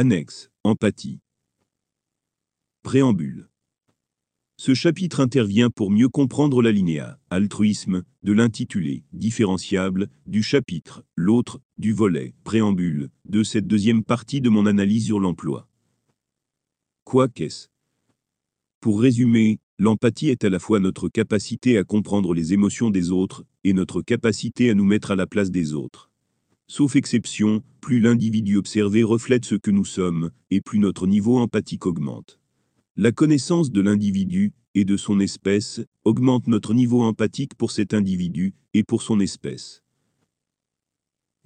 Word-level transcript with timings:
Annexe, 0.00 0.48
empathie. 0.62 1.18
Préambule. 2.84 3.48
Ce 4.56 4.72
chapitre 4.72 5.18
intervient 5.18 5.70
pour 5.70 5.90
mieux 5.90 6.08
comprendre 6.08 6.62
l'alinéa, 6.62 7.18
altruisme, 7.30 8.04
de 8.22 8.32
l'intitulé, 8.32 9.02
différenciable, 9.12 10.06
du 10.24 10.44
chapitre, 10.44 11.02
l'autre, 11.16 11.60
du 11.78 11.92
volet, 11.92 12.36
préambule, 12.44 13.10
de 13.24 13.42
cette 13.42 13.66
deuxième 13.66 14.04
partie 14.04 14.40
de 14.40 14.48
mon 14.48 14.66
analyse 14.66 15.06
sur 15.06 15.18
l'emploi. 15.18 15.66
Quoi 17.02 17.26
qu'est-ce? 17.26 17.66
Pour 18.80 19.00
résumer, 19.00 19.58
l'empathie 19.80 20.28
est 20.28 20.44
à 20.44 20.48
la 20.48 20.60
fois 20.60 20.78
notre 20.78 21.08
capacité 21.08 21.76
à 21.76 21.82
comprendre 21.82 22.34
les 22.34 22.52
émotions 22.52 22.90
des 22.90 23.10
autres 23.10 23.44
et 23.64 23.72
notre 23.72 24.00
capacité 24.02 24.70
à 24.70 24.74
nous 24.74 24.84
mettre 24.84 25.10
à 25.10 25.16
la 25.16 25.26
place 25.26 25.50
des 25.50 25.74
autres. 25.74 26.08
Sauf 26.70 26.96
exception, 26.96 27.62
plus 27.80 27.98
l'individu 27.98 28.58
observé 28.58 29.02
reflète 29.02 29.46
ce 29.46 29.54
que 29.54 29.70
nous 29.70 29.86
sommes, 29.86 30.30
et 30.50 30.60
plus 30.60 30.78
notre 30.78 31.06
niveau 31.06 31.38
empathique 31.38 31.86
augmente. 31.86 32.38
La 32.94 33.10
connaissance 33.10 33.72
de 33.72 33.80
l'individu 33.80 34.52
et 34.74 34.84
de 34.84 34.98
son 34.98 35.18
espèce 35.18 35.80
augmente 36.04 36.46
notre 36.46 36.74
niveau 36.74 37.02
empathique 37.02 37.54
pour 37.54 37.70
cet 37.70 37.94
individu 37.94 38.54
et 38.74 38.84
pour 38.84 39.00
son 39.00 39.18
espèce. 39.18 39.82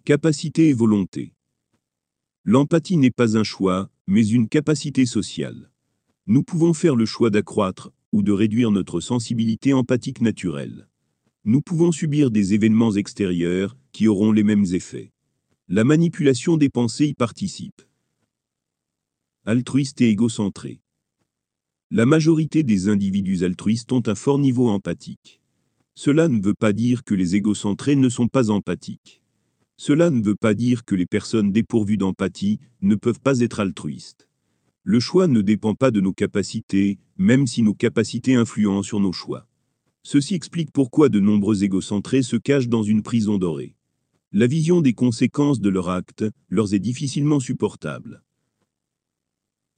Capacité 0.04 0.70
et 0.70 0.72
volonté. 0.72 1.34
L'empathie 2.44 2.96
n'est 2.96 3.12
pas 3.12 3.38
un 3.38 3.44
choix, 3.44 3.90
mais 4.08 4.26
une 4.26 4.48
capacité 4.48 5.06
sociale. 5.06 5.70
Nous 6.26 6.42
pouvons 6.42 6.74
faire 6.74 6.96
le 6.96 7.06
choix 7.06 7.30
d'accroître 7.30 7.92
ou 8.10 8.22
de 8.22 8.32
réduire 8.32 8.72
notre 8.72 8.98
sensibilité 9.00 9.72
empathique 9.72 10.20
naturelle. 10.20 10.88
Nous 11.44 11.60
pouvons 11.60 11.90
subir 11.90 12.30
des 12.30 12.54
événements 12.54 12.92
extérieurs 12.92 13.76
qui 13.90 14.06
auront 14.06 14.30
les 14.30 14.44
mêmes 14.44 14.66
effets. 14.74 15.12
La 15.66 15.82
manipulation 15.82 16.56
des 16.56 16.68
pensées 16.68 17.08
y 17.08 17.14
participe. 17.14 17.82
Altruiste 19.44 20.00
et 20.02 20.08
égocentré. 20.08 20.80
La 21.90 22.06
majorité 22.06 22.62
des 22.62 22.88
individus 22.88 23.42
altruistes 23.42 23.90
ont 23.90 24.04
un 24.06 24.14
fort 24.14 24.38
niveau 24.38 24.68
empathique. 24.68 25.40
Cela 25.96 26.28
ne 26.28 26.40
veut 26.40 26.54
pas 26.54 26.72
dire 26.72 27.02
que 27.02 27.14
les 27.14 27.34
égocentrés 27.34 27.96
ne 27.96 28.08
sont 28.08 28.28
pas 28.28 28.50
empathiques. 28.50 29.20
Cela 29.76 30.10
ne 30.10 30.22
veut 30.22 30.36
pas 30.36 30.54
dire 30.54 30.84
que 30.84 30.94
les 30.94 31.06
personnes 31.06 31.50
dépourvues 31.50 31.96
d'empathie 31.96 32.60
ne 32.82 32.94
peuvent 32.94 33.20
pas 33.20 33.40
être 33.40 33.58
altruistes. 33.58 34.28
Le 34.84 35.00
choix 35.00 35.26
ne 35.26 35.40
dépend 35.40 35.74
pas 35.74 35.90
de 35.90 36.00
nos 36.00 36.12
capacités, 36.12 37.00
même 37.16 37.48
si 37.48 37.62
nos 37.62 37.74
capacités 37.74 38.36
influencent 38.36 38.86
sur 38.86 39.00
nos 39.00 39.12
choix. 39.12 39.48
Ceci 40.04 40.34
explique 40.34 40.72
pourquoi 40.72 41.08
de 41.08 41.20
nombreux 41.20 41.62
égocentrés 41.62 42.22
se 42.22 42.36
cachent 42.36 42.68
dans 42.68 42.82
une 42.82 43.02
prison 43.02 43.38
dorée. 43.38 43.76
La 44.32 44.46
vision 44.46 44.80
des 44.80 44.94
conséquences 44.94 45.60
de 45.60 45.68
leur 45.68 45.90
acte 45.90 46.24
leur 46.48 46.74
est 46.74 46.80
difficilement 46.80 47.38
supportable. 47.38 48.22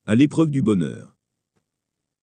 À 0.06 0.14
l'épreuve 0.14 0.50
du 0.50 0.62
bonheur. 0.62 1.16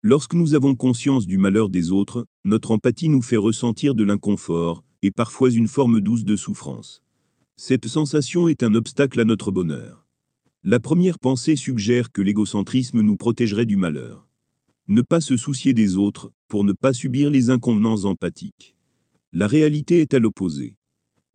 Lorsque 0.02 0.34
nous 0.34 0.54
avons 0.54 0.76
conscience 0.76 1.28
du 1.28 1.38
malheur 1.38 1.68
des 1.68 1.92
autres, 1.92 2.26
notre 2.46 2.72
empathie 2.72 3.10
nous 3.10 3.22
fait 3.22 3.36
ressentir 3.36 3.96
de 3.96 4.06
l'inconfort, 4.06 4.84
et 5.02 5.12
parfois 5.12 5.50
une 5.50 5.68
forme 5.68 6.00
douce 6.00 6.24
de 6.24 6.38
souffrance. 6.38 7.04
Cette 7.58 7.88
sensation 7.88 8.48
est 8.48 8.64
un 8.64 8.76
obstacle 8.76 9.20
à 9.20 9.26
notre 9.26 9.52
bonheur. 9.52 10.06
La 10.64 10.80
première 10.80 11.20
pensée 11.20 11.58
suggère 11.58 12.14
que 12.14 12.22
l'égocentrisme 12.22 13.02
nous 13.02 13.18
protégerait 13.18 13.66
du 13.66 13.76
malheur. 13.76 14.29
Ne 14.92 15.04
pas 15.04 15.22
se 15.22 15.38
soucier 15.38 15.74
des 15.74 15.98
autres, 15.98 16.32
pour 16.48 16.64
ne 16.64 16.74
pas 16.74 16.94
subir 16.94 17.30
les 17.30 17.52
inconvenances 17.52 18.06
empathiques. 18.06 18.76
La 19.32 19.46
réalité 19.46 20.02
est 20.02 20.16
à 20.16 20.20
l'opposé. 20.20 20.78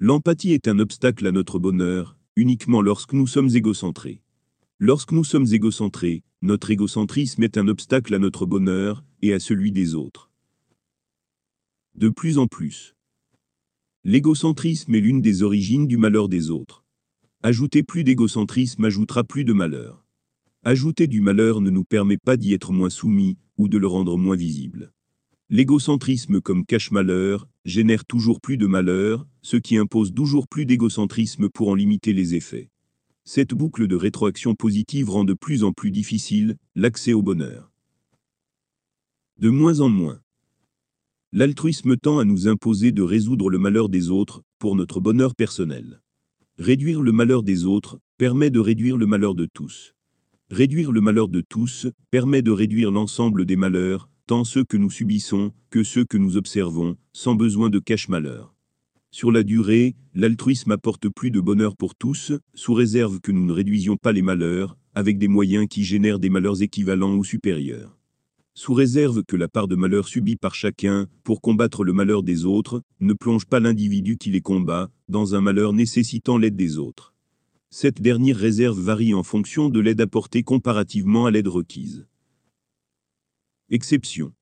L'empathie 0.00 0.50
est 0.50 0.66
un 0.66 0.80
obstacle 0.80 1.24
à 1.24 1.30
notre 1.30 1.60
bonheur, 1.60 2.18
uniquement 2.34 2.82
lorsque 2.82 3.12
nous 3.12 3.28
sommes 3.28 3.54
égocentrés. 3.54 4.22
Lorsque 4.80 5.12
nous 5.12 5.22
sommes 5.22 5.46
égocentrés, 5.52 6.24
notre 6.42 6.72
égocentrisme 6.72 7.44
est 7.44 7.56
un 7.56 7.68
obstacle 7.68 8.12
à 8.12 8.18
notre 8.18 8.44
bonheur 8.44 9.04
et 9.22 9.32
à 9.32 9.38
celui 9.38 9.70
des 9.70 9.94
autres. 9.94 10.32
De 11.94 12.08
plus 12.08 12.38
en 12.38 12.48
plus. 12.48 12.96
L'égocentrisme 14.02 14.92
est 14.96 15.00
l'une 15.00 15.22
des 15.22 15.44
origines 15.44 15.86
du 15.86 15.96
malheur 15.96 16.28
des 16.28 16.50
autres. 16.50 16.84
Ajouter 17.44 17.84
plus 17.84 18.02
d'égocentrisme 18.02 18.84
ajoutera 18.84 19.22
plus 19.22 19.44
de 19.44 19.52
malheur. 19.52 20.03
Ajouter 20.66 21.08
du 21.08 21.20
malheur 21.20 21.60
ne 21.60 21.68
nous 21.68 21.84
permet 21.84 22.16
pas 22.16 22.38
d'y 22.38 22.54
être 22.54 22.72
moins 22.72 22.88
soumis 22.88 23.36
ou 23.58 23.68
de 23.68 23.76
le 23.76 23.86
rendre 23.86 24.16
moins 24.16 24.34
visible. 24.34 24.94
L'égocentrisme 25.50 26.40
comme 26.40 26.64
cache-malheur 26.64 27.46
génère 27.66 28.06
toujours 28.06 28.40
plus 28.40 28.56
de 28.56 28.66
malheur, 28.66 29.26
ce 29.42 29.58
qui 29.58 29.76
impose 29.76 30.14
toujours 30.14 30.48
plus 30.48 30.64
d'égocentrisme 30.64 31.50
pour 31.50 31.68
en 31.68 31.74
limiter 31.74 32.14
les 32.14 32.34
effets. 32.34 32.70
Cette 33.24 33.52
boucle 33.52 33.86
de 33.86 33.94
rétroaction 33.94 34.54
positive 34.54 35.10
rend 35.10 35.24
de 35.24 35.34
plus 35.34 35.64
en 35.64 35.72
plus 35.72 35.90
difficile 35.90 36.56
l'accès 36.74 37.12
au 37.12 37.20
bonheur. 37.20 37.70
De 39.38 39.50
moins 39.50 39.80
en 39.80 39.90
moins. 39.90 40.22
L'altruisme 41.32 41.98
tend 41.98 42.18
à 42.18 42.24
nous 42.24 42.48
imposer 42.48 42.90
de 42.90 43.02
résoudre 43.02 43.50
le 43.50 43.58
malheur 43.58 43.90
des 43.90 44.08
autres 44.08 44.42
pour 44.58 44.76
notre 44.76 45.00
bonheur 45.00 45.34
personnel. 45.34 46.00
Réduire 46.56 47.02
le 47.02 47.12
malheur 47.12 47.42
des 47.42 47.66
autres 47.66 47.98
permet 48.16 48.48
de 48.48 48.60
réduire 48.60 48.96
le 48.96 49.04
malheur 49.04 49.34
de 49.34 49.44
tous. 49.44 49.93
Réduire 50.54 50.92
le 50.92 51.00
malheur 51.00 51.26
de 51.26 51.40
tous 51.40 51.88
permet 52.12 52.40
de 52.40 52.52
réduire 52.52 52.92
l'ensemble 52.92 53.44
des 53.44 53.56
malheurs 53.56 54.08
tant 54.28 54.44
ceux 54.44 54.62
que 54.62 54.76
nous 54.76 54.88
subissons 54.88 55.50
que 55.68 55.82
ceux 55.82 56.04
que 56.04 56.16
nous 56.16 56.36
observons, 56.36 56.96
sans 57.12 57.34
besoin 57.34 57.70
de 57.70 57.80
cache-malheur. 57.80 58.54
Sur 59.10 59.32
la 59.32 59.42
durée, 59.42 59.96
l'altruisme 60.14 60.70
apporte 60.70 61.08
plus 61.08 61.32
de 61.32 61.40
bonheur 61.40 61.76
pour 61.76 61.96
tous, 61.96 62.30
sous 62.54 62.72
réserve 62.72 63.18
que 63.18 63.32
nous 63.32 63.44
ne 63.44 63.52
réduisions 63.52 63.96
pas 63.96 64.12
les 64.12 64.22
malheurs, 64.22 64.78
avec 64.94 65.18
des 65.18 65.26
moyens 65.26 65.66
qui 65.68 65.82
génèrent 65.82 66.20
des 66.20 66.30
malheurs 66.30 66.62
équivalents 66.62 67.16
ou 67.16 67.24
supérieurs. 67.24 67.98
Sous 68.54 68.74
réserve 68.74 69.24
que 69.24 69.34
la 69.34 69.48
part 69.48 69.66
de 69.66 69.74
malheur 69.74 70.06
subie 70.06 70.36
par 70.36 70.54
chacun, 70.54 71.08
pour 71.24 71.40
combattre 71.40 71.82
le 71.82 71.92
malheur 71.92 72.22
des 72.22 72.44
autres, 72.44 72.80
ne 73.00 73.12
plonge 73.12 73.46
pas 73.46 73.58
l'individu 73.58 74.18
qui 74.18 74.30
les 74.30 74.40
combat, 74.40 74.88
dans 75.08 75.34
un 75.34 75.40
malheur 75.40 75.72
nécessitant 75.72 76.38
l'aide 76.38 76.54
des 76.54 76.78
autres. 76.78 77.13
Cette 77.76 78.00
dernière 78.00 78.36
réserve 78.36 78.78
varie 78.78 79.14
en 79.14 79.24
fonction 79.24 79.68
de 79.68 79.80
l'aide 79.80 80.00
apportée 80.00 80.44
comparativement 80.44 81.26
à 81.26 81.32
l'aide 81.32 81.48
requise. 81.48 82.06
Exception. 83.68 84.32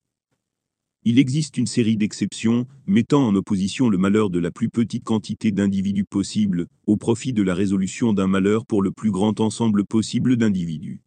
Il 1.03 1.17
existe 1.17 1.57
une 1.57 1.65
série 1.65 1.97
d'exceptions, 1.97 2.67
mettant 2.85 3.25
en 3.27 3.33
opposition 3.33 3.89
le 3.89 3.97
malheur 3.97 4.29
de 4.29 4.37
la 4.37 4.51
plus 4.51 4.69
petite 4.69 5.03
quantité 5.03 5.51
d'individus 5.51 6.05
possible, 6.05 6.67
au 6.85 6.95
profit 6.95 7.33
de 7.33 7.41
la 7.41 7.55
résolution 7.55 8.13
d'un 8.13 8.27
malheur 8.27 8.67
pour 8.67 8.83
le 8.83 8.91
plus 8.91 9.09
grand 9.09 9.39
ensemble 9.39 9.83
possible 9.83 10.37
d'individus. 10.37 11.01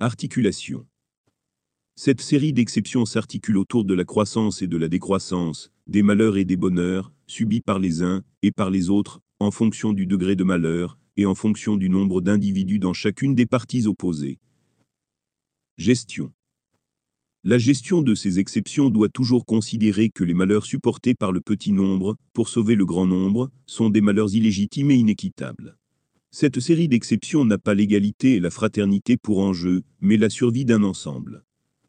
Articulation. 0.00 0.88
Cette 1.94 2.20
série 2.20 2.52
d'exceptions 2.52 3.06
s'articule 3.06 3.58
autour 3.58 3.84
de 3.84 3.94
la 3.94 4.04
croissance 4.04 4.60
et 4.60 4.66
de 4.66 4.76
la 4.76 4.88
décroissance, 4.88 5.70
des 5.86 6.02
malheurs 6.02 6.36
et 6.36 6.44
des 6.44 6.56
bonheurs, 6.56 7.12
subis 7.28 7.60
par 7.60 7.78
les 7.78 8.02
uns 8.02 8.24
et 8.42 8.50
par 8.50 8.70
les 8.70 8.90
autres, 8.90 9.20
en 9.38 9.52
fonction 9.52 9.92
du 9.92 10.06
degré 10.06 10.34
de 10.34 10.42
malheur, 10.42 10.98
et 11.16 11.26
en 11.26 11.34
fonction 11.34 11.76
du 11.76 11.88
nombre 11.88 12.20
d'individus 12.20 12.78
dans 12.78 12.92
chacune 12.92 13.34
des 13.34 13.46
parties 13.46 13.86
opposées. 13.86 14.38
Gestion. 15.78 16.32
La 17.44 17.58
gestion 17.58 18.02
de 18.02 18.14
ces 18.14 18.38
exceptions 18.38 18.88
doit 18.88 19.08
toujours 19.08 19.46
considérer 19.46 20.10
que 20.10 20.22
les 20.22 20.34
malheurs 20.34 20.64
supportés 20.64 21.14
par 21.14 21.32
le 21.32 21.40
petit 21.40 21.72
nombre, 21.72 22.16
pour 22.32 22.48
sauver 22.48 22.76
le 22.76 22.86
grand 22.86 23.06
nombre, 23.06 23.50
sont 23.66 23.90
des 23.90 24.00
malheurs 24.00 24.34
illégitimes 24.34 24.92
et 24.92 24.96
inéquitables. 24.96 25.76
Cette 26.30 26.60
série 26.60 26.88
d'exceptions 26.88 27.44
n'a 27.44 27.58
pas 27.58 27.74
l'égalité 27.74 28.36
et 28.36 28.40
la 28.40 28.50
fraternité 28.50 29.16
pour 29.16 29.40
enjeu, 29.40 29.82
mais 30.00 30.16
la 30.16 30.30
survie 30.30 30.64
d'un 30.64 30.82
ensemble. 30.82 31.44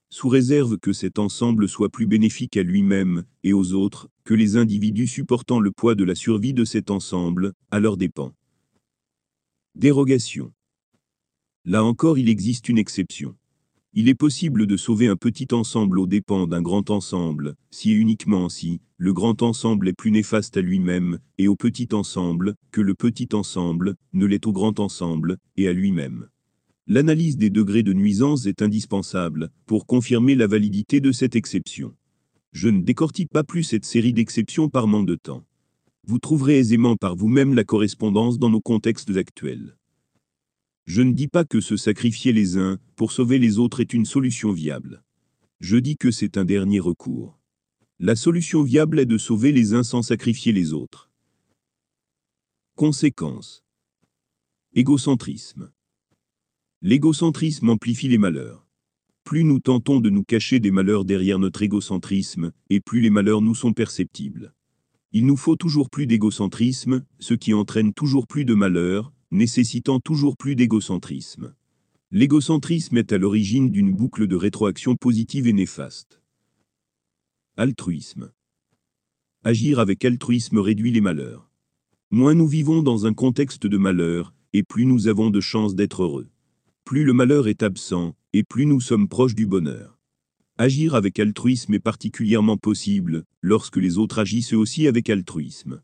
Sous 0.09 0.27
réserve 0.27 0.77
que 0.77 0.91
cet 0.91 1.17
ensemble 1.17 1.69
soit 1.69 1.89
plus 1.89 2.07
bénéfique 2.07 2.57
à 2.57 2.63
lui-même 2.63 3.23
et 3.43 3.53
aux 3.53 3.73
autres 3.73 4.09
que 4.23 4.33
les 4.33 4.57
individus 4.57 5.07
supportant 5.07 5.59
le 5.59 5.71
poids 5.71 5.95
de 5.95 6.03
la 6.03 6.15
survie 6.15 6.53
de 6.53 6.65
cet 6.65 6.91
ensemble, 6.91 7.53
à 7.71 7.79
leurs 7.79 7.97
dépens. 7.97 8.33
Dérogation. 9.75 10.53
Là 11.65 11.83
encore 11.83 12.19
il 12.19 12.29
existe 12.29 12.69
une 12.69 12.77
exception. 12.77 13.35
Il 13.93 14.07
est 14.07 14.13
possible 14.13 14.67
de 14.67 14.77
sauver 14.77 15.07
un 15.07 15.15
petit 15.15 15.47
ensemble 15.51 15.97
aux 15.97 16.05
dépens 16.05 16.45
d'un 16.45 16.61
grand 16.61 16.91
ensemble, 16.91 17.55
si 17.71 17.91
et 17.91 17.95
uniquement 17.95 18.49
si, 18.49 18.81
le 18.97 19.13
grand 19.13 19.41
ensemble 19.41 19.87
est 19.87 19.93
plus 19.93 20.11
néfaste 20.11 20.57
à 20.57 20.61
lui-même, 20.61 21.17
et 21.39 21.47
au 21.47 21.55
petit 21.55 21.89
ensemble, 21.91 22.53
que 22.71 22.81
le 22.81 22.93
petit 22.93 23.29
ensemble, 23.33 23.95
ne 24.13 24.27
l'est 24.27 24.45
au 24.45 24.53
grand 24.53 24.79
ensemble, 24.79 25.37
et 25.57 25.67
à 25.67 25.73
lui-même. 25.73 26.27
L'analyse 26.85 27.37
des 27.37 27.49
degrés 27.49 27.83
de 27.83 27.93
nuisance 27.93 28.45
est 28.45 28.61
indispensable, 28.61 29.49
pour 29.65 29.87
confirmer 29.87 30.35
la 30.35 30.45
validité 30.45 31.01
de 31.01 31.11
cette 31.11 31.35
exception. 31.35 31.95
Je 32.51 32.69
ne 32.69 32.83
décortique 32.83 33.31
pas 33.31 33.43
plus 33.43 33.63
cette 33.63 33.85
série 33.85 34.13
d'exceptions 34.13 34.69
par 34.69 34.85
manque 34.85 35.07
de 35.07 35.15
temps. 35.15 35.43
Vous 36.05 36.19
trouverez 36.19 36.57
aisément 36.57 36.97
par 36.97 37.15
vous-même 37.15 37.53
la 37.53 37.63
correspondance 37.63 38.37
dans 38.37 38.49
nos 38.49 38.59
contextes 38.59 39.15
actuels. 39.15 39.77
Je 40.85 41.01
ne 41.01 41.13
dis 41.13 41.29
pas 41.29 41.45
que 41.45 41.61
se 41.61 41.77
sacrifier 41.77 42.33
les 42.33 42.57
uns 42.57 42.77
pour 42.97 43.13
sauver 43.13 43.39
les 43.39 43.57
autres 43.57 43.79
est 43.79 43.93
une 43.93 44.05
solution 44.05 44.51
viable. 44.51 45.01
Je 45.61 45.77
dis 45.77 45.95
que 45.95 46.11
c'est 46.11 46.37
un 46.37 46.43
dernier 46.43 46.81
recours. 46.81 47.39
La 47.99 48.17
solution 48.17 48.63
viable 48.63 48.99
est 48.99 49.05
de 49.05 49.17
sauver 49.17 49.53
les 49.53 49.73
uns 49.73 49.83
sans 49.83 50.01
sacrifier 50.01 50.51
les 50.51 50.73
autres. 50.73 51.09
Conséquence. 52.75 53.63
Égocentrisme. 54.73 55.71
L'égocentrisme 56.81 57.69
amplifie 57.69 58.09
les 58.09 58.17
malheurs. 58.17 58.67
Plus 59.23 59.45
nous 59.45 59.59
tentons 59.59 60.01
de 60.01 60.09
nous 60.09 60.25
cacher 60.25 60.59
des 60.59 60.71
malheurs 60.71 61.05
derrière 61.05 61.39
notre 61.39 61.61
égocentrisme, 61.61 62.51
et 62.69 62.81
plus 62.81 62.99
les 62.99 63.09
malheurs 63.09 63.41
nous 63.41 63.55
sont 63.55 63.71
perceptibles. 63.71 64.53
Il 65.15 65.27
nous 65.27 65.37
faut 65.37 65.55
toujours 65.55 65.91
plus 65.91 66.07
d'égocentrisme, 66.07 67.05
ce 67.19 67.35
qui 67.35 67.53
entraîne 67.53 67.93
toujours 67.93 68.25
plus 68.25 68.45
de 68.45 68.55
malheurs, 68.55 69.13
nécessitant 69.29 69.99
toujours 69.99 70.37
plus 70.37 70.55
d'égocentrisme. 70.55 71.53
L'égocentrisme 72.09 72.97
est 72.97 73.13
à 73.13 73.19
l'origine 73.19 73.69
d'une 73.69 73.93
boucle 73.93 74.25
de 74.25 74.35
rétroaction 74.35 74.95
positive 74.95 75.47
et 75.47 75.53
néfaste. 75.53 76.19
Altruisme. 77.57 78.31
Agir 79.43 79.77
avec 79.77 80.03
altruisme 80.03 80.57
réduit 80.57 80.91
les 80.91 81.01
malheurs. 81.01 81.51
Moins 82.09 82.33
nous 82.33 82.47
vivons 82.47 82.81
dans 82.81 83.05
un 83.05 83.13
contexte 83.13 83.67
de 83.67 83.77
malheur, 83.77 84.33
et 84.51 84.63
plus 84.63 84.85
nous 84.87 85.07
avons 85.07 85.29
de 85.29 85.41
chances 85.41 85.75
d'être 85.75 86.01
heureux. 86.01 86.29
Plus 86.85 87.03
le 87.03 87.13
malheur 87.13 87.47
est 87.47 87.61
absent, 87.61 88.15
et 88.33 88.43
plus 88.43 88.65
nous 88.65 88.81
sommes 88.81 89.07
proches 89.07 89.35
du 89.35 89.45
bonheur. 89.45 89.92
Agir 90.59 90.93
avec 90.93 91.17
altruisme 91.17 91.73
est 91.73 91.79
particulièrement 91.79 92.57
possible, 92.57 93.23
lorsque 93.41 93.77
les 93.77 93.97
autres 93.97 94.19
agissent 94.19 94.53
aussi 94.53 94.87
avec 94.87 95.09
altruisme. 95.09 95.81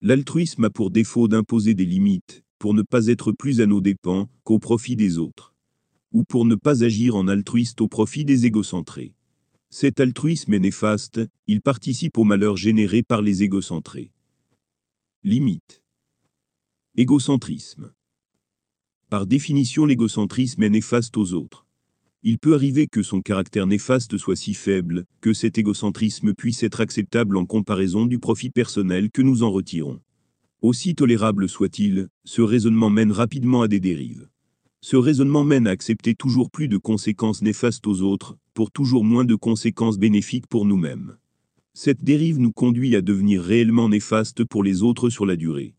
L'altruisme 0.00 0.64
a 0.64 0.70
pour 0.70 0.90
défaut 0.90 1.28
d'imposer 1.28 1.74
des 1.74 1.84
limites, 1.84 2.42
pour 2.58 2.74
ne 2.74 2.82
pas 2.82 3.06
être 3.06 3.30
plus 3.30 3.60
à 3.60 3.66
nos 3.66 3.80
dépens 3.80 4.28
qu'au 4.42 4.58
profit 4.58 4.96
des 4.96 5.18
autres. 5.18 5.54
Ou 6.10 6.24
pour 6.24 6.44
ne 6.44 6.56
pas 6.56 6.82
agir 6.82 7.14
en 7.14 7.28
altruiste 7.28 7.80
au 7.80 7.86
profit 7.86 8.24
des 8.24 8.46
égocentrés. 8.46 9.14
Cet 9.70 10.00
altruisme 10.00 10.54
est 10.54 10.58
néfaste, 10.58 11.20
il 11.46 11.62
participe 11.62 12.18
au 12.18 12.24
malheur 12.24 12.56
généré 12.56 13.04
par 13.04 13.22
les 13.22 13.44
égocentrés. 13.44 14.10
Limite. 15.22 15.84
Égocentrisme. 16.96 17.92
Par 19.08 19.24
définition 19.24 19.86
l'égocentrisme 19.86 20.64
est 20.64 20.70
néfaste 20.70 21.16
aux 21.16 21.32
autres. 21.32 21.64
Il 22.24 22.38
peut 22.38 22.54
arriver 22.54 22.86
que 22.86 23.02
son 23.02 23.20
caractère 23.20 23.66
néfaste 23.66 24.16
soit 24.16 24.36
si 24.36 24.54
faible, 24.54 25.06
que 25.20 25.32
cet 25.32 25.58
égocentrisme 25.58 26.34
puisse 26.34 26.62
être 26.62 26.80
acceptable 26.80 27.36
en 27.36 27.46
comparaison 27.46 28.06
du 28.06 28.20
profit 28.20 28.50
personnel 28.50 29.10
que 29.10 29.22
nous 29.22 29.42
en 29.42 29.50
retirons. 29.50 30.00
Aussi 30.60 30.94
tolérable 30.94 31.48
soit-il, 31.48 32.06
ce 32.24 32.40
raisonnement 32.40 32.90
mène 32.90 33.10
rapidement 33.10 33.62
à 33.62 33.68
des 33.68 33.80
dérives. 33.80 34.28
Ce 34.80 34.94
raisonnement 34.94 35.42
mène 35.42 35.66
à 35.66 35.70
accepter 35.70 36.14
toujours 36.14 36.48
plus 36.48 36.68
de 36.68 36.76
conséquences 36.76 37.42
néfastes 37.42 37.88
aux 37.88 38.02
autres, 38.02 38.36
pour 38.54 38.70
toujours 38.70 39.04
moins 39.04 39.24
de 39.24 39.34
conséquences 39.34 39.98
bénéfiques 39.98 40.46
pour 40.46 40.64
nous-mêmes. 40.64 41.16
Cette 41.74 42.04
dérive 42.04 42.38
nous 42.38 42.52
conduit 42.52 42.94
à 42.94 43.02
devenir 43.02 43.42
réellement 43.42 43.88
néfaste 43.88 44.44
pour 44.44 44.62
les 44.62 44.84
autres 44.84 45.10
sur 45.10 45.26
la 45.26 45.34
durée. 45.34 45.74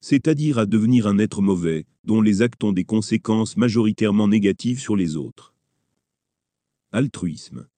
C'est-à-dire 0.00 0.58
à 0.58 0.64
devenir 0.64 1.06
un 1.06 1.18
être 1.18 1.42
mauvais, 1.42 1.84
dont 2.04 2.22
les 2.22 2.40
actes 2.40 2.64
ont 2.64 2.72
des 2.72 2.84
conséquences 2.84 3.58
majoritairement 3.58 4.28
négatives 4.28 4.80
sur 4.80 4.96
les 4.96 5.16
autres. 5.16 5.51
Altruisme. 6.94 7.68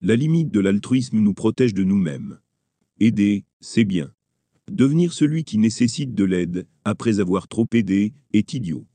La 0.00 0.14
limite 0.14 0.52
de 0.52 0.60
l'altruisme 0.60 1.18
nous 1.18 1.34
protège 1.34 1.74
de 1.74 1.82
nous-mêmes. 1.82 2.38
Aider, 3.00 3.44
c'est 3.60 3.84
bien. 3.84 4.14
Devenir 4.70 5.12
celui 5.12 5.42
qui 5.42 5.58
nécessite 5.58 6.14
de 6.14 6.22
l'aide, 6.22 6.68
après 6.84 7.18
avoir 7.18 7.48
trop 7.48 7.66
aidé, 7.72 8.12
est 8.32 8.54
idiot. 8.54 8.86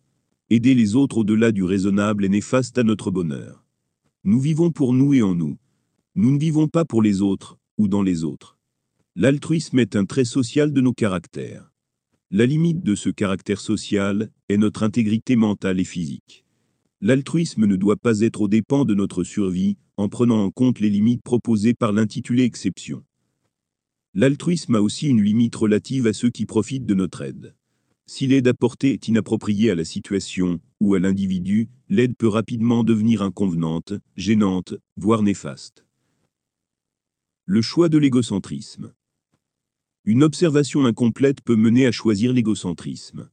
Aider 0.50 0.74
les 0.74 0.96
autres 0.96 1.18
au-delà 1.18 1.52
du 1.52 1.66
raisonnable 1.66 2.24
est 2.24 2.30
néfaste 2.30 2.78
à 2.78 2.84
notre 2.84 3.12
bonheur. 3.12 3.66
Nous 4.24 4.40
vivons 4.40 4.72
pour 4.72 4.94
nous 4.94 5.14
et 5.14 5.22
en 5.22 5.36
nous. 5.36 5.58
Nous 6.16 6.32
ne 6.32 6.40
vivons 6.40 6.70
pas 6.70 6.86
pour 6.86 7.02
les 7.02 7.22
autres, 7.22 7.58
ou 7.78 7.90
dans 7.90 8.04
les 8.04 8.24
autres. 8.24 8.58
L'altruisme 9.18 9.80
est 9.80 9.98
un 9.98 10.06
trait 10.06 10.24
social 10.24 10.72
de 10.72 10.80
nos 10.80 10.94
caractères. 10.94 11.74
La 12.32 12.46
limite 12.46 12.84
de 12.84 12.96
ce 12.96 13.10
caractère 13.10 13.60
social 13.60 14.32
est 14.48 14.56
notre 14.56 14.84
intégrité 14.84 15.36
mentale 15.36 15.82
et 15.82 15.84
physique. 15.84 16.46
L'altruisme 17.02 17.66
ne 17.66 17.78
doit 17.78 17.96
pas 17.96 18.20
être 18.22 18.42
aux 18.42 18.48
dépens 18.50 18.84
de 18.84 18.94
notre 18.94 19.24
survie, 19.24 19.78
en 19.96 20.10
prenant 20.10 20.44
en 20.44 20.52
compte 20.52 20.80
les 20.82 20.90
limites 20.90 21.24
proposées 21.24 21.74
par 21.74 21.94
l'intitulé 21.94 22.44
exception. 22.44 23.06
L'altruisme 24.14 24.76
a 24.76 24.82
aussi 24.82 25.08
une 25.08 25.22
limite 25.22 25.56
relative 25.56 26.08
à 26.08 26.14
ceux 26.14 26.30
qui 26.30 26.46
profitent 26.46 26.86
de 26.86 26.96
notre 26.96 27.22
aide. 27.22 27.56
Si 28.06 28.28
l'aide 28.28 28.48
apportée 28.48 28.92
est 28.92 29.08
inappropriée 29.08 29.72
à 29.72 29.76
la 29.76 29.86
situation, 29.86 30.60
ou 30.82 30.96
à 30.96 31.00
l'individu, 31.00 31.70
l'aide 31.88 32.18
peut 32.18 32.28
rapidement 32.28 32.84
devenir 32.84 33.22
inconvenante, 33.22 33.94
gênante, 34.18 34.74
voire 34.98 35.22
néfaste. 35.22 35.86
Le 37.46 37.62
choix 37.62 37.88
de 37.88 37.98
l'égocentrisme. 37.98 38.94
Une 40.06 40.24
observation 40.24 40.86
incomplète 40.86 41.42
peut 41.42 41.56
mener 41.56 41.86
à 41.86 41.92
choisir 41.92 42.34
l'égocentrisme. 42.34 43.30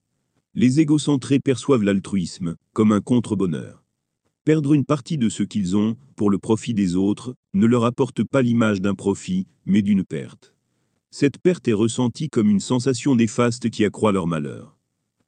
Les 0.58 0.80
égocentrés 0.80 1.38
perçoivent 1.38 1.82
l'altruisme 1.82 2.56
comme 2.72 2.90
un 2.90 3.02
contre-bonheur. 3.02 3.84
Perdre 4.46 4.72
une 4.72 4.86
partie 4.86 5.18
de 5.18 5.28
ce 5.28 5.42
qu'ils 5.42 5.76
ont, 5.76 5.98
pour 6.16 6.30
le 6.30 6.38
profit 6.38 6.72
des 6.72 6.96
autres, 6.96 7.34
ne 7.52 7.66
leur 7.66 7.84
apporte 7.84 8.24
pas 8.24 8.40
l'image 8.40 8.80
d'un 8.80 8.94
profit, 8.94 9.46
mais 9.66 9.82
d'une 9.82 10.02
perte. 10.02 10.54
Cette 11.10 11.36
perte 11.36 11.68
est 11.68 11.74
ressentie 11.74 12.30
comme 12.30 12.48
une 12.48 12.60
sensation 12.60 13.16
néfaste 13.16 13.68
qui 13.68 13.84
accroît 13.84 14.12
leur 14.12 14.26
malheur. 14.26 14.78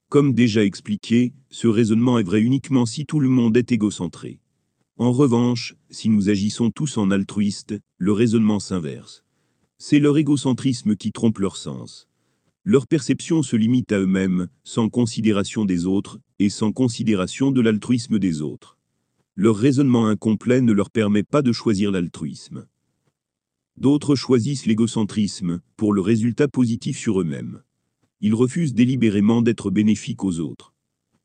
Comme 0.09 0.33
déjà 0.33 0.65
expliqué, 0.65 1.35
ce 1.51 1.69
raisonnement 1.69 2.19
est 2.19 2.23
vrai 2.23 2.41
uniquement 2.41 2.87
si 2.87 3.05
tout 3.05 3.21
le 3.21 3.29
monde 3.29 3.59
est 3.59 3.71
égocentré. 3.71 4.41
En 4.97 5.13
revanche, 5.13 5.77
si 5.91 6.09
nous 6.09 6.31
agissons 6.31 6.71
tous 6.71 6.97
en 6.97 7.11
altruiste, 7.11 7.75
le 7.99 8.13
raisonnement 8.13 8.61
s'inverse. 8.61 9.25
C'est 9.77 10.01
leur 10.01 10.17
égocentrisme 10.17 10.97
qui 10.97 11.13
trompe 11.13 11.39
leur 11.39 11.59
sens. 11.59 12.09
Leur 12.71 12.87
perception 12.87 13.43
se 13.43 13.57
limite 13.57 13.93
à 13.93 13.99
eux-mêmes, 13.99 14.49
sans 14.63 14.91
considération 14.91 15.65
des 15.65 15.87
autres, 15.87 16.21
et 16.39 16.51
sans 16.51 16.71
considération 16.71 17.51
de 17.51 17.63
l'altruisme 17.63 18.19
des 18.19 18.43
autres. 18.43 18.77
Leur 19.37 19.57
raisonnement 19.57 20.07
incomplet 20.07 20.61
ne 20.61 20.73
leur 20.73 20.91
permet 20.91 21.23
pas 21.23 21.41
de 21.41 21.51
choisir 21.51 21.91
l'altruisme. 21.91 22.67
D'autres 23.79 24.17
choisissent 24.17 24.67
l'égocentrisme, 24.67 25.63
pour 25.79 25.95
le 25.95 26.03
résultat 26.03 26.47
positif 26.47 26.99
sur 26.99 27.23
eux-mêmes. 27.23 27.63
Ils 28.21 28.35
refusent 28.35 28.75
délibérément 28.75 29.41
d'être 29.41 29.71
bénéfiques 29.71 30.23
aux 30.23 30.39
autres. 30.39 30.75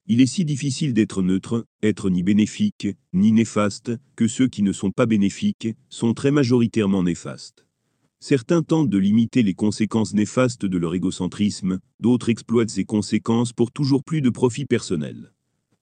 Il 0.07 0.21
est 0.21 0.27
si 0.27 0.45
difficile 0.45 0.93
d'être 0.93 1.21
neutre, 1.21 1.65
être 1.81 2.09
ni 2.09 2.23
bénéfique, 2.23 2.87
ni 3.11 3.33
néfaste, 3.33 3.91
que 4.15 4.29
ceux 4.29 4.47
qui 4.47 4.63
ne 4.63 4.71
sont 4.71 4.91
pas 4.91 5.07
bénéfiques, 5.07 5.75
sont 5.89 6.13
très 6.13 6.31
majoritairement 6.31 7.03
néfastes. 7.03 7.67
Certains 8.25 8.63
tentent 8.63 8.89
de 8.89 8.97
limiter 8.97 9.43
les 9.43 9.53
conséquences 9.53 10.13
néfastes 10.13 10.65
de 10.65 10.77
leur 10.77 10.95
égocentrisme, 10.95 11.79
d'autres 11.99 12.29
exploitent 12.29 12.69
ces 12.69 12.85
conséquences 12.85 13.51
pour 13.51 13.69
toujours 13.69 14.01
plus 14.01 14.21
de 14.21 14.29
profit 14.29 14.63
personnel. 14.63 15.33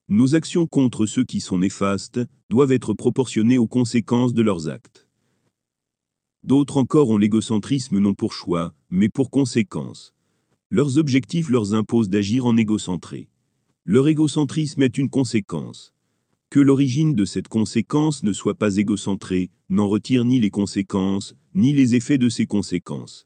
Nos 0.10 0.34
actions 0.34 0.66
contre 0.66 1.06
ceux 1.06 1.24
qui 1.24 1.40
sont 1.40 1.60
néfastes 1.60 2.20
doivent 2.50 2.72
être 2.72 2.96
proportionnées 2.96 3.60
aux 3.60 3.68
conséquences 3.68 4.34
de 4.34 4.42
leurs 4.42 4.70
actes. 4.70 5.08
D'autres 6.42 6.78
encore 6.78 7.12
ont 7.12 7.20
l'égocentrisme 7.20 8.00
non 8.00 8.16
pour 8.16 8.34
choix, 8.34 8.74
mais 8.90 9.08
pour 9.08 9.30
conséquence. 9.30 10.16
Leurs 10.72 10.98
objectifs 10.98 11.48
leur 11.48 11.76
imposent 11.76 12.10
d'agir 12.10 12.48
en 12.48 12.58
égocentré. 12.58 13.30
Leur 13.86 14.08
égocentrisme 14.08 14.82
est 14.82 14.98
une 14.98 15.12
conséquence. 15.12 15.94
Que 16.52 16.60
l'origine 16.60 17.16
de 17.16 17.24
cette 17.24 17.48
conséquence 17.48 18.24
ne 18.24 18.34
soit 18.34 18.56
pas 18.56 18.76
égocentrée, 18.76 19.52
n'en 19.70 19.88
retire 19.88 20.26
ni 20.26 20.38
les 20.38 20.50
conséquences, 20.50 21.34
ni 21.54 21.72
les 21.72 21.96
effets 21.96 22.18
de 22.18 22.28
ces 22.28 22.46
conséquences. 22.46 23.26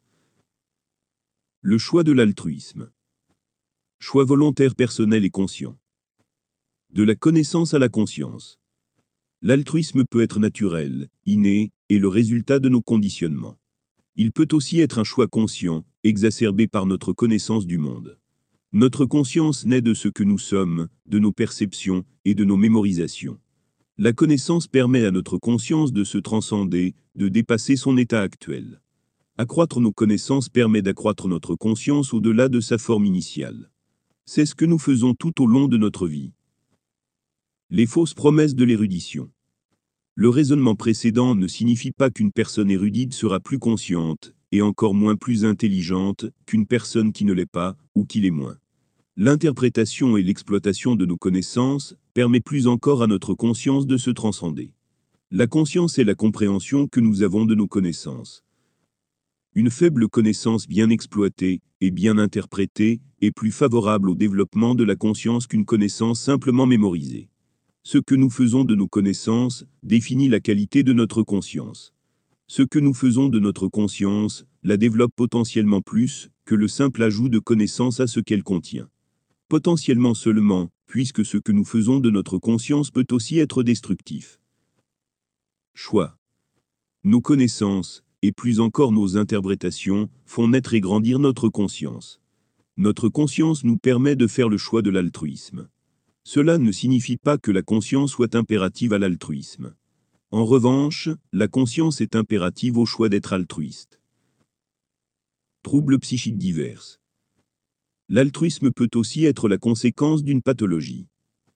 Le 1.62 1.80
choix 1.80 2.04
de 2.04 2.12
l'altruisme. 2.12 2.92
Choix 3.98 4.26
volontaire 4.26 4.76
personnel 4.76 5.26
et 5.26 5.32
conscient. 5.32 5.76
De 6.94 7.02
la 7.02 7.16
connaissance 7.16 7.74
à 7.74 7.80
la 7.80 7.90
conscience. 7.90 8.60
L'altruisme 9.42 10.06
peut 10.06 10.22
être 10.22 10.38
naturel, 10.40 11.10
inné, 11.26 11.72
et 11.90 11.98
le 11.98 12.08
résultat 12.08 12.60
de 12.60 12.70
nos 12.70 12.84
conditionnements. 12.84 13.58
Il 14.16 14.34
peut 14.34 14.50
aussi 14.52 14.82
être 14.82 15.00
un 15.00 15.04
choix 15.04 15.28
conscient, 15.28 15.84
exacerbé 16.04 16.68
par 16.68 16.86
notre 16.86 17.12
connaissance 17.12 17.66
du 17.66 17.80
monde. 17.80 18.20
Notre 18.78 19.06
conscience 19.06 19.66
naît 19.66 19.80
de 19.80 19.94
ce 19.94 20.10
que 20.10 20.26
nous 20.26 20.38
sommes, 20.38 20.90
de 21.06 21.18
nos 21.18 21.32
perceptions 21.32 22.04
et 22.26 22.36
de 22.36 22.44
nos 22.44 22.58
mémorisations. 22.58 23.40
La 23.98 24.12
connaissance 24.12 24.68
permet 24.68 25.06
à 25.06 25.12
notre 25.12 25.38
conscience 25.38 25.94
de 25.94 26.04
se 26.04 26.18
transcender, 26.18 26.94
de 27.16 27.30
dépasser 27.30 27.78
son 27.78 27.98
état 27.98 28.20
actuel. 28.20 28.82
Accroître 29.38 29.80
nos 29.80 29.94
connaissances 29.94 30.50
permet 30.50 30.82
d'accroître 30.82 31.30
notre 31.30 31.56
conscience 31.56 32.14
au-delà 32.14 32.50
de 32.50 32.60
sa 32.60 32.78
forme 32.78 33.06
initiale. 33.06 33.72
C'est 34.26 34.46
ce 34.46 34.56
que 34.56 34.66
nous 34.66 34.78
faisons 34.78 35.14
tout 35.14 35.42
au 35.42 35.48
long 35.48 35.70
de 35.70 35.78
notre 35.78 36.06
vie. 36.06 36.34
Les 37.70 37.86
fausses 37.86 38.14
promesses 38.14 38.56
de 38.56 38.66
l'érudition. 38.66 39.32
Le 40.16 40.28
raisonnement 40.28 40.76
précédent 40.76 41.34
ne 41.34 41.48
signifie 41.48 41.94
pas 41.94 42.10
qu'une 42.10 42.34
personne 42.34 42.70
érudite 42.70 43.14
sera 43.14 43.40
plus 43.40 43.58
consciente, 43.58 44.36
et 44.52 44.62
encore 44.62 44.96
moins 44.96 45.16
plus 45.16 45.46
intelligente, 45.46 46.26
qu'une 46.46 46.68
personne 46.68 47.14
qui 47.14 47.24
ne 47.24 47.32
l'est 47.32 47.50
pas, 47.50 47.78
ou 47.96 48.04
qui 48.04 48.20
l'est 48.20 48.32
moins. 48.32 48.58
L'interprétation 49.18 50.18
et 50.18 50.24
l'exploitation 50.24 50.98
de 50.98 51.06
nos 51.06 51.16
connaissances 51.16 51.96
permet 52.14 52.42
plus 52.42 52.68
encore 52.68 53.02
à 53.02 53.08
notre 53.08 53.34
conscience 53.34 53.88
de 53.88 53.96
se 53.96 54.10
transcender. 54.10 54.74
La 55.32 55.48
conscience 55.48 55.98
est 55.98 56.04
la 56.04 56.16
compréhension 56.16 56.90
que 56.90 57.00
nous 57.00 57.24
avons 57.24 57.46
de 57.46 57.56
nos 57.56 57.66
connaissances. 57.66 58.44
Une 59.54 59.72
faible 59.72 60.10
connaissance 60.10 60.68
bien 60.68 60.90
exploitée 60.90 61.62
et 61.80 61.92
bien 61.92 62.18
interprétée 62.18 63.00
est 63.22 63.32
plus 63.32 63.52
favorable 63.52 64.10
au 64.10 64.16
développement 64.16 64.76
de 64.76 64.84
la 64.84 64.98
conscience 64.98 65.48
qu'une 65.48 65.64
connaissance 65.64 66.20
simplement 66.20 66.66
mémorisée. 66.66 67.30
Ce 67.84 67.98
que 67.98 68.16
nous 68.16 68.30
faisons 68.30 68.66
de 68.66 68.76
nos 68.76 68.90
connaissances 68.90 69.64
définit 69.82 70.28
la 70.28 70.42
qualité 70.42 70.84
de 70.84 70.92
notre 70.92 71.24
conscience. 71.24 71.94
Ce 72.48 72.64
que 72.64 72.80
nous 72.80 72.94
faisons 72.94 73.30
de 73.30 73.40
notre 73.40 73.70
conscience 73.70 74.46
la 74.62 74.76
développe 74.76 75.16
potentiellement 75.16 75.82
plus 75.82 76.32
que 76.44 76.54
le 76.54 76.68
simple 76.68 77.02
ajout 77.02 77.30
de 77.30 77.40
connaissances 77.40 78.02
à 78.02 78.08
ce 78.08 78.20
qu'elle 78.20 78.44
contient. 78.44 78.90
Potentiellement 79.48 80.16
seulement, 80.16 80.70
puisque 80.88 81.24
ce 81.24 81.38
que 81.38 81.52
nous 81.52 81.66
faisons 81.66 82.00
de 82.00 82.10
notre 82.10 82.40
conscience 82.40 82.90
peut 82.90 83.06
aussi 83.12 83.38
être 83.38 83.62
destructif. 83.62 84.40
Choix. 85.76 86.18
Nos 87.04 87.22
connaissances, 87.22 88.04
et 88.24 88.32
plus 88.32 88.60
encore 88.60 88.92
nos 88.92 89.18
interprétations, 89.18 90.10
font 90.26 90.48
naître 90.48 90.74
et 90.74 90.82
grandir 90.82 91.20
notre 91.20 91.48
conscience. 91.48 92.20
Notre 92.78 93.08
conscience 93.08 93.64
nous 93.64 93.78
permet 93.78 94.16
de 94.16 94.26
faire 94.26 94.50
le 94.50 94.58
choix 94.58 94.82
de 94.82 94.90
l'altruisme. 94.90 95.70
Cela 96.24 96.58
ne 96.58 96.72
signifie 96.72 97.18
pas 97.18 97.38
que 97.38 97.52
la 97.52 97.62
conscience 97.62 98.14
soit 98.14 98.34
impérative 98.34 98.94
à 98.94 98.98
l'altruisme. 98.98 99.76
En 100.32 100.44
revanche, 100.44 101.10
la 101.34 101.48
conscience 101.48 102.02
est 102.02 102.16
impérative 102.16 102.80
au 102.80 102.88
choix 102.88 103.10
d'être 103.10 103.32
altruiste. 103.32 104.02
Troubles 105.62 106.00
psychiques 106.00 106.40
divers. 106.40 107.00
L'altruisme 108.08 108.70
peut 108.70 108.90
aussi 108.94 109.26
être 109.26 109.50
la 109.50 109.58
conséquence 109.58 110.24
d'une 110.24 110.44
pathologie. 110.44 111.08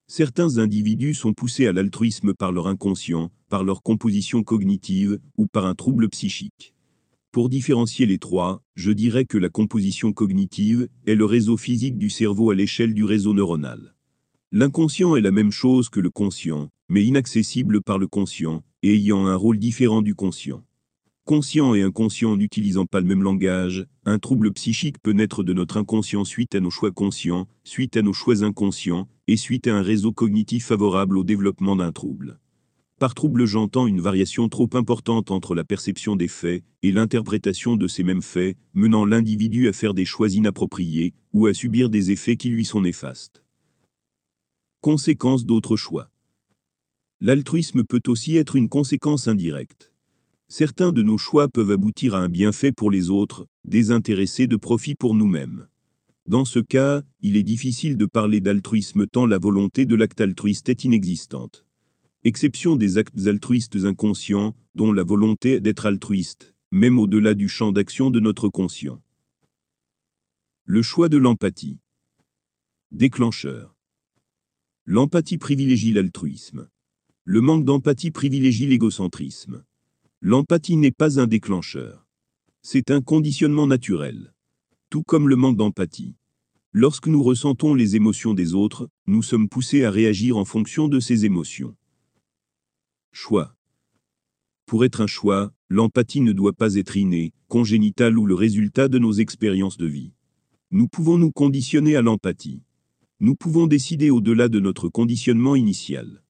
Certains 0.08 0.58
individus 0.58 1.14
sont 1.14 1.36
poussés 1.36 1.68
à 1.68 1.74
l'altruisme 1.74 2.34
par 2.34 2.52
leur 2.52 2.66
inconscient, 2.66 3.30
par 3.50 3.64
leur 3.64 3.84
composition 3.84 4.42
cognitive 4.42 5.20
ou 5.38 5.46
par 5.46 5.68
un 5.68 5.76
trouble 5.76 6.10
psychique. 6.10 6.74
Pour 7.32 7.50
différencier 7.50 8.08
les 8.08 8.18
trois, 8.18 8.64
je 8.74 8.92
dirais 8.92 9.26
que 9.26 9.38
la 9.38 9.50
composition 9.50 10.12
cognitive 10.12 10.88
est 11.06 11.14
le 11.14 11.26
réseau 11.26 11.56
physique 11.56 12.00
du 12.00 12.10
cerveau 12.10 12.50
à 12.50 12.56
l'échelle 12.56 12.96
du 12.96 13.04
réseau 13.04 13.36
neuronal. 13.36 13.94
L'inconscient 14.52 15.16
est 15.16 15.22
la 15.22 15.30
même 15.30 15.52
chose 15.52 15.90
que 15.90 16.00
le 16.00 16.10
conscient, 16.10 16.70
mais 16.90 17.06
inaccessible 17.06 17.84
par 17.84 18.00
le 18.00 18.08
conscient, 18.08 18.64
et 18.82 18.96
ayant 18.96 19.28
un 19.28 19.36
rôle 19.36 19.60
différent 19.60 20.02
du 20.02 20.16
conscient. 20.16 20.64
Conscient 21.30 21.76
et 21.76 21.84
inconscient 21.84 22.36
n'utilisant 22.36 22.88
pas 22.88 23.02
le 23.02 23.06
même 23.06 23.22
langage, 23.22 23.86
un 24.04 24.18
trouble 24.18 24.52
psychique 24.52 25.00
peut 25.00 25.12
naître 25.12 25.44
de 25.44 25.54
notre 25.54 25.78
inconscient 25.78 26.26
suite 26.26 26.56
à 26.56 26.60
nos 26.60 26.72
choix 26.72 26.90
conscients, 26.90 27.48
suite 27.64 27.98
à 27.98 28.02
nos 28.02 28.14
choix 28.14 28.44
inconscients, 28.44 29.08
et 29.28 29.38
suite 29.38 29.68
à 29.68 29.78
un 29.78 29.84
réseau 29.84 30.12
cognitif 30.12 30.66
favorable 30.66 31.20
au 31.20 31.24
développement 31.24 31.76
d'un 31.76 31.92
trouble. 31.92 32.40
Par 32.98 33.14
trouble 33.14 33.46
j'entends 33.46 33.86
une 33.86 34.02
variation 34.02 34.50
trop 34.50 34.72
importante 34.74 35.30
entre 35.30 35.54
la 35.54 35.64
perception 35.64 36.16
des 36.16 36.28
faits 36.28 36.64
et 36.82 36.92
l'interprétation 36.92 37.76
de 37.76 37.88
ces 37.88 38.02
mêmes 38.02 38.24
faits, 38.24 38.58
menant 38.74 39.06
l'individu 39.06 39.68
à 39.68 39.74
faire 39.74 39.94
des 39.94 40.06
choix 40.06 40.30
inappropriés 40.30 41.14
ou 41.34 41.46
à 41.46 41.54
subir 41.54 41.92
des 41.92 42.10
effets 42.10 42.38
qui 42.38 42.50
lui 42.50 42.66
sont 42.66 42.82
néfastes. 42.82 43.44
Conséquence 44.82 45.46
d'autres 45.46 45.78
choix. 45.78 46.10
L'altruisme 47.22 47.84
peut 47.84 48.02
aussi 48.08 48.36
être 48.36 48.56
une 48.56 48.68
conséquence 48.68 49.28
indirecte. 49.28 49.90
Certains 50.52 50.92
de 50.92 51.04
nos 51.04 51.20
choix 51.20 51.48
peuvent 51.48 51.70
aboutir 51.70 52.16
à 52.16 52.20
un 52.22 52.28
bienfait 52.28 52.72
pour 52.72 52.90
les 52.90 53.12
autres, 53.12 53.46
désintéressés 53.66 54.48
de 54.48 54.56
profit 54.56 54.96
pour 54.96 55.14
nous-mêmes. 55.14 55.68
Dans 56.26 56.44
ce 56.44 56.58
cas, 56.58 57.04
il 57.22 57.38
est 57.38 57.44
difficile 57.44 57.98
de 57.98 58.08
parler 58.08 58.42
d'altruisme 58.42 59.06
tant 59.06 59.28
la 59.28 59.38
volonté 59.38 59.86
de 59.86 59.94
l'acte 59.94 60.22
altruiste 60.22 60.68
est 60.70 60.86
inexistante. 60.86 61.68
Exception 62.24 62.76
des 62.76 62.98
actes 62.98 63.28
altruistes 63.28 63.78
inconscients, 63.86 64.56
dont 64.74 64.92
la 64.92 65.04
volonté 65.04 65.60
d'être 65.60 65.86
altruiste, 65.86 66.56
même 66.72 66.98
au-delà 66.98 67.36
du 67.36 67.48
champ 67.48 67.72
d'action 67.72 68.10
de 68.10 68.20
notre 68.20 68.50
conscient. 68.50 69.00
Le 70.66 70.82
choix 70.82 71.10
de 71.10 71.18
l'empathie. 71.18 71.78
Déclencheur. 72.92 73.76
L'empathie 74.86 75.38
privilégie 75.38 75.94
l'altruisme. 75.94 76.70
Le 77.24 77.40
manque 77.40 77.66
d'empathie 77.66 78.10
privilégie 78.10 78.66
l'égocentrisme. 78.66 79.64
L'empathie 80.22 80.76
n'est 80.76 80.92
pas 80.92 81.18
un 81.18 81.28
déclencheur. 81.28 82.06
C'est 82.62 82.92
un 82.92 83.00
conditionnement 83.00 83.68
naturel. 83.68 84.34
Tout 84.90 85.02
comme 85.02 85.30
le 85.30 85.38
manque 85.38 85.56
d'empathie. 85.56 86.16
Lorsque 86.74 87.08
nous 87.08 87.24
ressentons 87.24 87.74
les 87.74 87.96
émotions 87.96 88.34
des 88.34 88.54
autres, 88.54 88.90
nous 89.08 89.24
sommes 89.24 89.48
poussés 89.48 89.86
à 89.86 89.92
réagir 89.92 90.36
en 90.36 90.44
fonction 90.44 90.90
de 90.90 91.00
ces 91.00 91.24
émotions. 91.24 91.74
Choix. 93.14 93.56
Pour 94.66 94.84
être 94.84 95.00
un 95.00 95.08
choix, 95.08 95.54
l'empathie 95.70 96.20
ne 96.20 96.34
doit 96.34 96.52
pas 96.52 96.76
être 96.76 96.98
innée, 96.98 97.32
congénitale 97.48 98.20
ou 98.20 98.26
le 98.26 98.36
résultat 98.36 98.90
de 98.90 99.00
nos 99.00 99.14
expériences 99.14 99.78
de 99.78 99.88
vie. 99.88 100.12
Nous 100.72 100.90
pouvons 100.90 101.18
nous 101.18 101.32
conditionner 101.32 101.96
à 101.96 102.02
l'empathie. 102.02 102.62
Nous 103.22 103.36
pouvons 103.36 103.68
décider 103.68 104.10
au-delà 104.10 104.50
de 104.50 104.60
notre 104.60 104.90
conditionnement 104.90 105.56
initial. 105.56 106.24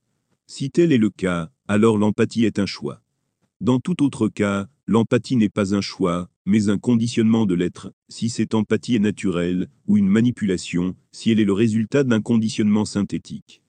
Si 0.46 0.70
tel 0.70 0.92
est 0.92 1.00
le 1.00 1.10
cas, 1.10 1.50
alors 1.68 1.98
l'empathie 1.98 2.46
est 2.46 2.60
un 2.60 2.68
choix. 2.68 3.02
Dans 3.62 3.82
tout 3.82 4.04
autre 4.04 4.30
cas, 4.30 4.68
l'empathie 4.88 5.36
n'est 5.36 5.50
pas 5.50 5.76
un 5.76 5.82
choix, 5.82 6.30
mais 6.46 6.70
un 6.70 6.78
conditionnement 6.78 7.46
de 7.46 7.56
l'être, 7.56 7.92
si 8.08 8.30
cette 8.30 8.54
empathie 8.54 8.96
est 8.96 9.00
naturelle, 9.00 9.70
ou 9.86 9.98
une 9.98 10.08
manipulation, 10.08 10.96
si 11.12 11.30
elle 11.32 11.42
est 11.42 11.46
le 11.46 11.54
résultat 11.54 12.06
d'un 12.06 12.22
conditionnement 12.22 12.86
synthétique. 12.86 13.62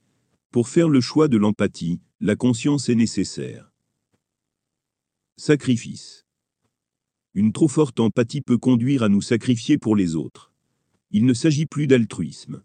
Pour 0.52 0.68
faire 0.68 0.88
le 0.88 1.00
choix 1.00 1.26
de 1.26 1.36
l'empathie, 1.36 2.00
la 2.20 2.36
conscience 2.36 2.88
est 2.88 2.94
nécessaire. 2.94 3.72
Sacrifice. 5.36 6.24
Une 7.34 7.52
trop 7.52 7.68
forte 7.68 7.98
empathie 7.98 8.42
peut 8.42 8.58
conduire 8.58 9.02
à 9.02 9.08
nous 9.08 9.22
sacrifier 9.22 9.76
pour 9.76 9.96
les 9.96 10.14
autres. 10.14 10.52
Il 11.10 11.26
ne 11.26 11.34
s'agit 11.34 11.66
plus 11.66 11.88
d'altruisme. 11.88 12.62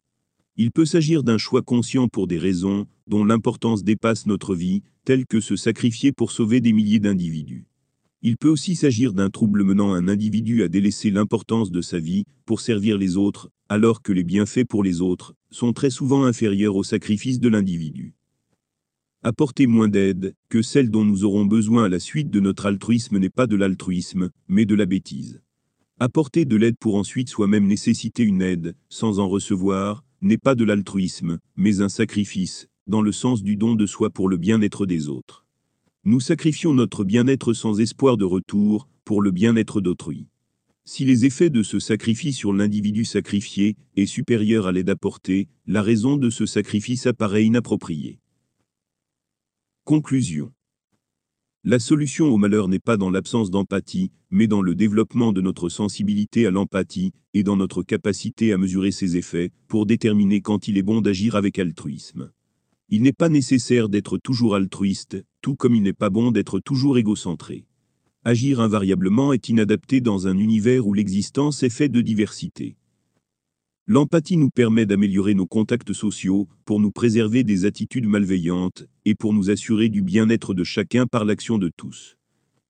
Il 0.57 0.71
peut 0.71 0.85
s'agir 0.85 1.24
d'un 1.24 1.38
choix 1.38 1.62
conscient 1.62 2.07
pour 2.07 2.27
des 2.27 2.38
raisons 2.38 2.88
dont 3.07 3.25
l'importance 3.25 3.83
dépasse 3.83 4.25
notre 4.25 4.55
vie, 4.55 4.83
telles 5.03 5.25
que 5.25 5.41
se 5.41 5.57
sacrifier 5.57 6.13
pour 6.13 6.31
sauver 6.31 6.62
des 6.62 6.71
milliers 6.71 7.00
d'individus. 7.00 7.65
Il 8.21 8.38
peut 8.38 8.50
aussi 8.50 8.75
s'agir 8.75 9.13
d'un 9.13 9.29
trouble 9.29 9.63
menant 9.63 9.93
un 9.93 10.07
individu 10.07 10.63
à 10.63 10.69
délaisser 10.69 11.12
l'importance 11.12 11.71
de 11.71 11.81
sa 11.81 12.00
vie 12.00 12.24
pour 12.45 12.62
servir 12.62 12.97
les 12.97 13.17
autres, 13.17 13.51
alors 13.67 14.01
que 14.01 14.13
les 14.13 14.24
bienfaits 14.24 14.63
pour 14.63 14.81
les 14.81 15.01
autres 15.01 15.35
sont 15.51 15.74
très 15.74 15.89
souvent 15.89 16.24
inférieurs 16.24 16.77
au 16.77 16.83
sacrifice 16.83 17.41
de 17.41 17.50
l'individu. 17.50 18.13
Apporter 19.24 19.67
moins 19.67 19.89
d'aide 19.89 20.35
que 20.47 20.62
celle 20.62 20.89
dont 20.89 21.03
nous 21.03 21.25
aurons 21.25 21.45
besoin 21.45 21.83
à 21.83 21.89
la 21.89 22.00
suite 22.00 22.29
de 22.29 22.39
notre 22.39 22.65
altruisme 22.65 23.17
n'est 23.17 23.29
pas 23.29 23.47
de 23.47 23.57
l'altruisme, 23.57 24.29
mais 24.47 24.65
de 24.65 24.75
la 24.75 24.85
bêtise. 24.85 25.41
Apporter 26.00 26.45
de 26.45 26.55
l'aide 26.55 26.77
pour 26.79 26.95
ensuite 26.95 27.29
soi-même 27.29 27.67
nécessiter 27.67 28.24
une 28.24 28.41
aide, 28.41 28.75
sans 28.88 29.19
en 29.19 29.27
recevoir, 29.27 30.04
n'est 30.25 30.39
pas 30.39 30.55
de 30.55 30.63
l'altruisme, 30.63 31.38
mais 31.55 31.82
un 31.82 31.89
sacrifice, 31.89 32.67
dans 32.88 33.03
le 33.03 33.12
sens 33.12 33.44
du 33.44 33.58
don 33.58 33.75
de 33.75 33.86
soi 33.86 34.10
pour 34.10 34.27
le 34.27 34.38
bien-être 34.38 34.88
des 34.88 35.08
autres. 35.08 35.46
Nous 36.03 36.20
sacrifions 36.20 36.74
notre 36.74 37.03
bien-être 37.03 37.53
sans 37.53 37.79
espoir 37.79 38.17
de 38.17 38.25
retour, 38.25 38.89
pour 39.05 39.22
le 39.22 39.29
bien-être 39.29 39.82
d'autrui. 39.82 40.27
Si 40.84 41.05
les 41.05 41.25
effets 41.25 41.51
de 41.51 41.62
ce 41.62 41.79
sacrifice 41.79 42.38
sur 42.38 42.53
l'individu 42.53 43.05
sacrifié 43.05 43.75
est 43.96 44.08
supérieur 44.08 44.65
à 44.65 44.72
l'aide 44.72 44.89
apportée, 44.89 45.48
la 45.67 45.84
raison 45.84 46.17
de 46.17 46.32
ce 46.32 46.48
sacrifice 46.48 47.05
apparaît 47.05 47.46
inappropriée. 47.46 48.20
Conclusion. 49.84 50.51
La 51.67 51.79
solution 51.79 52.27
au 52.27 52.38
malheur 52.38 52.67
n'est 52.67 52.77
pas 52.77 52.95
dans 52.95 53.10
l'absence 53.10 53.50
d'empathie, 53.50 54.12
mais 54.29 54.45
dans 54.45 54.62
le 54.62 54.75
développement 54.75 55.34
de 55.34 55.41
notre 55.41 55.67
sensibilité 55.67 56.45
à 56.45 56.51
l'empathie, 56.51 57.12
et 57.34 57.41
dans 57.41 57.57
notre 57.57 57.81
capacité 57.81 58.53
à 58.53 58.60
mesurer 58.60 58.91
ses 58.91 59.17
effets, 59.17 59.50
pour 59.67 59.88
déterminer 59.88 60.41
quand 60.41 60.67
il 60.67 60.77
est 60.77 60.84
bon 60.84 61.01
d'agir 61.01 61.36
avec 61.36 61.57
altruisme. 61.57 62.29
Il 62.89 63.01
n'est 63.01 63.13
pas 63.13 63.29
nécessaire 63.29 63.89
d'être 63.89 64.19
toujours 64.19 64.53
altruiste, 64.53 65.25
tout 65.41 65.55
comme 65.55 65.74
il 65.74 65.81
n'est 65.81 65.91
pas 65.91 66.12
bon 66.12 66.29
d'être 66.29 66.60
toujours 66.60 67.00
égocentré. 67.00 67.65
Agir 68.24 68.60
invariablement 68.60 69.34
est 69.34 69.50
inadapté 69.50 70.01
dans 70.01 70.27
un 70.27 70.38
univers 70.38 70.86
où 70.86 70.93
l'existence 70.93 71.63
est 71.63 71.72
faite 71.72 71.91
de 71.91 72.01
diversité. 72.01 72.77
L'empathie 73.88 74.38
nous 74.38 74.50
permet 74.50 74.88
d'améliorer 74.88 75.36
nos 75.36 75.46
contacts 75.46 75.94
sociaux, 75.94 76.48
pour 76.65 76.80
nous 76.80 76.89
préserver 76.89 77.44
des 77.44 77.65
attitudes 77.65 78.08
malveillantes, 78.08 78.88
et 79.06 79.13
pour 79.13 79.32
nous 79.32 79.51
assurer 79.51 79.89
du 79.89 80.01
bien-être 80.01 80.56
de 80.56 80.63
chacun 80.63 81.06
par 81.06 81.24
l'action 81.24 81.60
de 81.60 81.70
tous. 81.70 82.18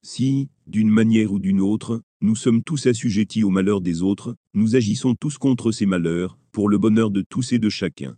Si, 0.02 0.50
d'une 0.68 0.90
manière 0.90 1.32
ou 1.32 1.40
d'une 1.40 1.62
autre, 1.62 2.02
nous 2.20 2.36
sommes 2.36 2.64
tous 2.64 2.88
assujettis 2.88 3.46
au 3.46 3.50
malheur 3.50 3.80
des 3.80 4.02
autres, 4.02 4.36
nous 4.54 4.76
agissons 4.76 5.16
tous 5.16 5.38
contre 5.38 5.72
ces 5.72 5.86
malheurs, 5.86 6.38
pour 6.52 6.68
le 6.68 6.78
bonheur 6.78 7.12
de 7.12 7.22
tous 7.22 7.54
et 7.54 7.60
de 7.60 7.70
chacun. 7.70 8.18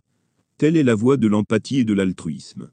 Telle 0.56 0.76
est 0.76 0.82
la 0.82 0.96
voie 0.96 1.16
de 1.16 1.28
l'empathie 1.28 1.78
et 1.78 1.84
de 1.84 1.94
l'altruisme. 1.94 2.72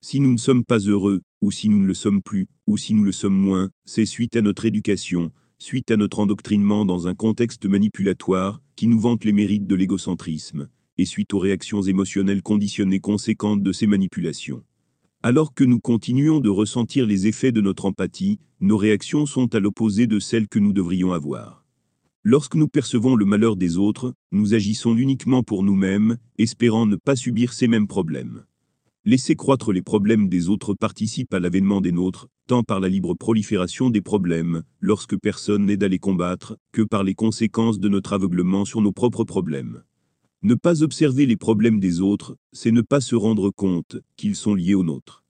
Si 0.00 0.20
nous 0.20 0.30
ne 0.30 0.38
sommes 0.38 0.64
pas 0.64 0.78
heureux, 0.78 1.22
ou 1.40 1.50
si 1.50 1.68
nous 1.68 1.80
ne 1.80 1.86
le 1.86 1.94
sommes 1.94 2.22
plus, 2.22 2.46
ou 2.68 2.76
si 2.76 2.94
nous 2.94 3.02
le 3.02 3.10
sommes 3.10 3.36
moins, 3.36 3.70
c'est 3.84 4.06
suite 4.06 4.36
à 4.36 4.42
notre 4.42 4.64
éducation, 4.64 5.32
suite 5.58 5.90
à 5.90 5.96
notre 5.96 6.20
endoctrinement 6.20 6.84
dans 6.84 7.08
un 7.08 7.14
contexte 7.14 7.66
manipulatoire, 7.66 8.62
qui 8.76 8.86
nous 8.86 9.00
vante 9.00 9.24
les 9.24 9.32
mérites 9.32 9.66
de 9.66 9.74
l'égocentrisme, 9.74 10.68
et 10.98 11.04
suite 11.04 11.34
aux 11.34 11.38
réactions 11.38 11.82
émotionnelles 11.82 12.42
conditionnées 12.42 13.00
conséquentes 13.00 13.62
de 13.62 13.72
ces 13.72 13.88
manipulations. 13.88 14.62
Alors 15.22 15.54
que 15.54 15.64
nous 15.64 15.80
continuons 15.80 16.38
de 16.38 16.48
ressentir 16.48 17.06
les 17.06 17.26
effets 17.26 17.50
de 17.50 17.60
notre 17.60 17.86
empathie, 17.86 18.38
nos 18.60 18.76
réactions 18.76 19.26
sont 19.26 19.52
à 19.52 19.58
l'opposé 19.58 20.06
de 20.06 20.20
celles 20.20 20.46
que 20.46 20.60
nous 20.60 20.72
devrions 20.72 21.12
avoir. 21.12 21.64
Lorsque 22.22 22.54
nous 22.54 22.68
percevons 22.68 23.16
le 23.16 23.24
malheur 23.24 23.56
des 23.56 23.78
autres, 23.78 24.14
nous 24.30 24.54
agissons 24.54 24.96
uniquement 24.96 25.42
pour 25.42 25.64
nous-mêmes, 25.64 26.18
espérant 26.38 26.86
ne 26.86 26.96
pas 26.96 27.16
subir 27.16 27.52
ces 27.52 27.66
mêmes 27.66 27.88
problèmes. 27.88 28.44
Laisser 29.10 29.36
croître 29.36 29.72
les 29.72 29.80
problèmes 29.80 30.28
des 30.28 30.50
autres 30.50 30.74
participe 30.74 31.32
à 31.32 31.40
l'avènement 31.40 31.80
des 31.80 31.92
nôtres, 31.92 32.28
tant 32.46 32.62
par 32.62 32.78
la 32.78 32.90
libre 32.90 33.14
prolifération 33.14 33.88
des 33.88 34.02
problèmes, 34.02 34.64
lorsque 34.80 35.16
personne 35.16 35.64
n'aide 35.64 35.82
à 35.82 35.88
les 35.88 35.98
combattre, 35.98 36.58
que 36.72 36.82
par 36.82 37.04
les 37.04 37.14
conséquences 37.14 37.80
de 37.80 37.88
notre 37.88 38.12
aveuglement 38.12 38.66
sur 38.66 38.82
nos 38.82 38.92
propres 38.92 39.24
problèmes. 39.24 39.82
Ne 40.42 40.54
pas 40.54 40.82
observer 40.82 41.24
les 41.24 41.38
problèmes 41.38 41.80
des 41.80 42.02
autres, 42.02 42.36
c'est 42.52 42.70
ne 42.70 42.82
pas 42.82 43.00
se 43.00 43.16
rendre 43.16 43.48
compte 43.50 43.96
qu'ils 44.18 44.36
sont 44.36 44.54
liés 44.54 44.74
aux 44.74 44.84
nôtres. 44.84 45.24